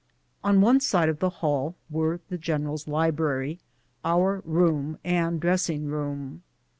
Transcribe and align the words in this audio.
On 0.43 0.61
one 0.61 0.79
side 0.79 1.09
of 1.09 1.19
the 1.19 1.29
hall 1.29 1.75
was 1.87 2.21
the 2.29 2.37
general's 2.39 2.87
library, 2.87 3.59
our 4.03 4.41
room 4.45 4.97
and 5.05 5.39
dressing 5.39 5.85
room. 5.85 6.41